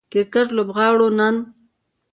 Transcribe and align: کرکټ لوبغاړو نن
کرکټ 0.11 0.47
لوبغاړو 0.57 1.07
نن 1.19 1.35